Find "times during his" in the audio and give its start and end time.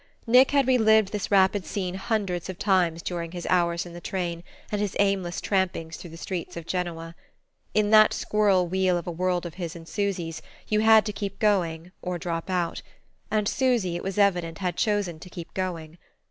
2.57-3.45